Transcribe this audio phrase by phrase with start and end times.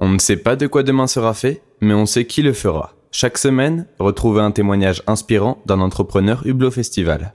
[0.00, 2.92] On ne sait pas de quoi demain sera fait, mais on sait qui le fera.
[3.10, 7.34] Chaque semaine, retrouvez un témoignage inspirant d'un entrepreneur Hublot Festival.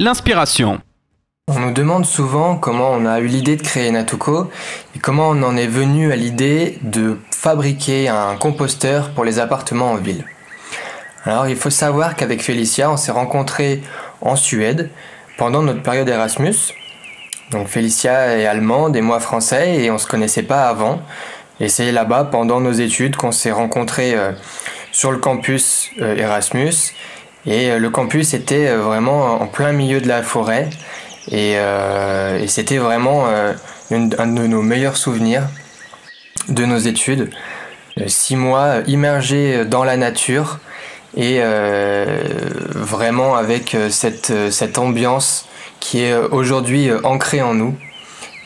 [0.00, 0.80] L'inspiration.
[1.46, 4.50] On nous demande souvent comment on a eu l'idée de créer Natuko
[4.96, 9.92] et comment on en est venu à l'idée de fabriquer un composteur pour les appartements
[9.92, 10.24] en ville.
[11.24, 13.82] Alors il faut savoir qu'avec Félicia, on s'est rencontrés
[14.20, 14.90] en Suède
[15.38, 16.72] pendant notre période Erasmus.
[17.50, 21.02] Donc Félicia est allemande et moi français et on se connaissait pas avant.
[21.58, 24.32] Et c'est là-bas pendant nos études qu'on s'est rencontrés euh,
[24.92, 26.94] sur le campus euh, Erasmus.
[27.46, 30.70] Et euh, le campus était vraiment en plein milieu de la forêt.
[31.30, 31.56] Et,
[32.48, 35.42] c'était vraiment un de nos meilleurs souvenirs
[36.48, 37.30] de nos études.
[38.06, 40.58] Six mois immergés dans la nature
[41.16, 41.40] et
[42.74, 45.46] vraiment avec cette, cette ambiance
[45.80, 47.74] qui est aujourd'hui ancrée en nous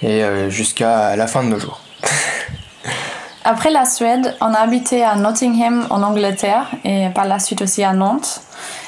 [0.03, 1.81] et jusqu'à la fin de nos jours.
[3.45, 7.85] Après la Suède, on a habité à Nottingham en Angleterre et par la suite aussi
[7.85, 8.41] à Nantes.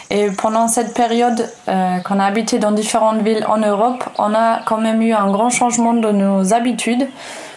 [0.08, 4.60] Et pendant cette période euh, qu'on a habité dans différentes villes en Europe, on a
[4.64, 7.06] quand même eu un grand changement de nos habitudes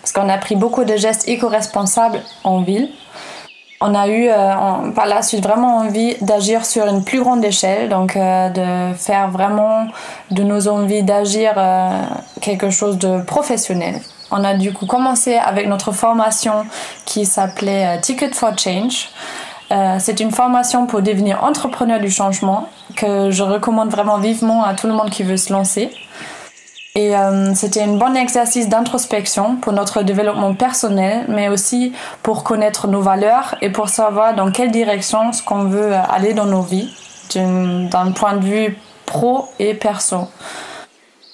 [0.01, 2.89] parce qu'on a pris beaucoup de gestes éco-responsables en ville.
[3.81, 7.87] On a eu euh, par la suite vraiment envie d'agir sur une plus grande échelle,
[7.87, 9.87] donc euh, de faire vraiment
[10.31, 12.01] de nos envies d'agir euh,
[12.41, 14.01] quelque chose de professionnel.
[14.31, 16.65] On a du coup commencé avec notre formation
[17.05, 19.09] qui s'appelait euh, Ticket for Change.
[19.99, 24.87] C'est une formation pour devenir entrepreneur du changement que je recommande vraiment vivement à tout
[24.87, 25.91] le monde qui veut se lancer.
[26.99, 32.89] Et euh, c'était un bon exercice d'introspection pour notre développement personnel, mais aussi pour connaître
[32.89, 36.93] nos valeurs et pour savoir dans quelle direction ce qu'on veut aller dans nos vies,
[37.35, 40.27] d'un point de vue pro et perso.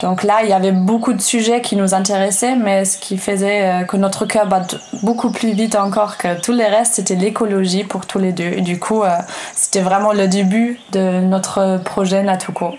[0.01, 3.63] Donc là, il y avait beaucoup de sujets qui nous intéressaient, mais ce qui faisait
[3.63, 7.85] euh, que notre cœur batte beaucoup plus vite encore que tous les restes, c'était l'écologie
[7.85, 8.51] pour tous les deux.
[8.55, 9.15] Et du coup, euh,
[9.55, 12.75] c'était vraiment le début de notre projet Natuko.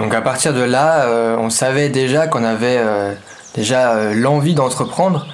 [0.00, 3.12] Donc à partir de là, euh, on savait déjà qu'on avait euh,
[3.54, 5.26] déjà euh, l'envie d'entreprendre.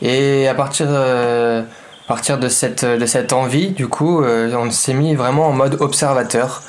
[0.00, 6.62] Et à partir, de, cette, envie, du coup, on s'est mis vraiment en mode observateur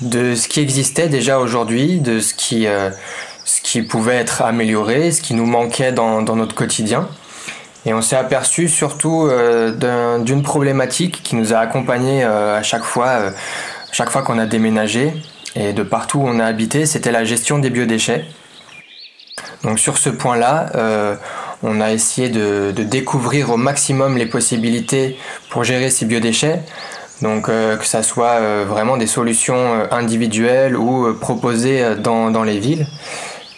[0.00, 5.46] de ce qui existait déjà aujourd'hui, de ce qui, pouvait être amélioré, ce qui nous
[5.46, 7.08] manquait dans, dans notre quotidien.
[7.86, 9.30] Et on s'est aperçu surtout
[9.78, 13.32] d'une problématique qui nous a accompagnés à chaque fois,
[13.92, 15.14] chaque fois qu'on a déménagé
[15.58, 18.24] et de partout où on a habité, c'était la gestion des biodéchets.
[19.64, 21.16] Donc sur ce point-là, euh,
[21.64, 25.18] on a essayé de, découvrir au maximum les possibilités
[25.50, 26.60] pour gérer ces biodéchets.
[27.22, 32.60] Donc euh, que ça soit euh, vraiment des solutions individuelles ou proposées dans, dans, les
[32.60, 32.86] villes.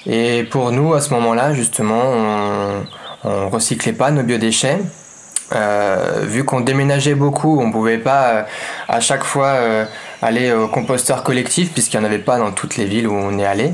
[0.07, 2.85] Et pour nous, à ce moment-là, justement, on,
[3.25, 4.79] on recyclait pas nos biodéchets.
[6.23, 8.47] Vu qu'on déménageait beaucoup, on pouvait pas
[8.89, 9.87] à chaque fois
[10.23, 13.39] aller au composteur collectif puisqu'il n'y en avait pas dans toutes les villes où on
[13.39, 13.73] est allé.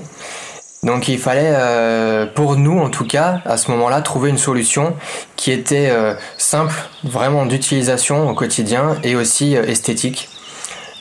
[0.87, 4.95] Donc il fallait, euh, pour nous en tout cas, à ce moment-là, trouver une solution
[5.35, 10.29] qui était euh, simple, vraiment d'utilisation au quotidien et aussi euh, esthétique.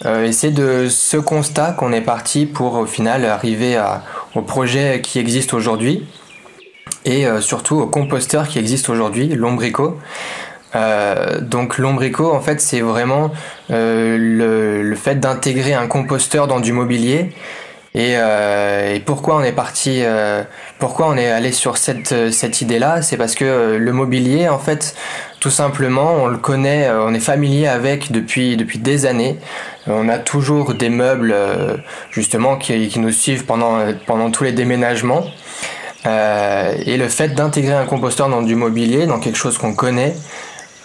[0.06, 3.82] et c'est de ce constat qu'on est parti pour au final arriver
[4.34, 6.06] au projet qui existe aujourd'hui
[7.06, 9.98] et surtout au composteur qui existe aujourd'hui, l'Ombrico.
[10.76, 13.32] Euh, donc l'ombrico, en fait, c'est vraiment
[13.72, 17.32] euh, le, le, fait d'intégrer un composteur dans du mobilier.
[17.94, 20.44] Et, euh, et pourquoi on est parti, euh,
[20.80, 24.96] pourquoi on est allé sur cette, cette idée-là, c'est parce que le mobilier, en fait,
[25.40, 29.38] tout simplement, on le connaît, on est familier avec depuis depuis des années.
[29.88, 31.34] On a toujours des meubles,
[32.12, 35.24] justement, qui, qui nous suivent pendant pendant tous les déménagements.
[36.06, 40.16] et le fait d'intégrer un composteur dans du mobilier, dans quelque chose qu'on connaît,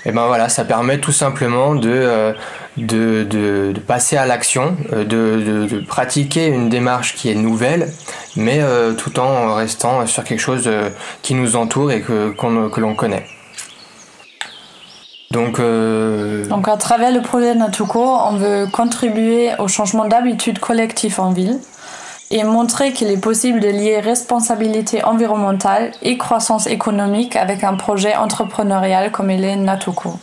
[0.07, 2.33] et ben voilà, ça permet tout simplement de, euh,
[2.77, 7.91] de, de, passer à l'action, euh, de, de, pratiquer une démarche qui est nouvelle,
[8.37, 10.71] mais euh, tout en restant sur quelque chose
[11.23, 13.27] qui nous entoure et que, qu que l'on connaît.
[15.31, 15.61] Donc.
[16.49, 21.61] Donc à travers le projet Natuko, on veut contribuer au changement d'habitude collectif en ville
[22.31, 28.15] et montrer qu'il est possible de lier responsabilité environnementale et croissance économique avec un projet
[28.15, 30.15] entrepreneurial comme il est Natuko.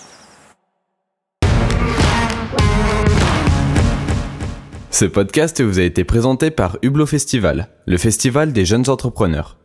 [4.90, 9.57] Ce podcast vous a été présenté par Hublot Festival, le festival des jeunes entrepreneurs.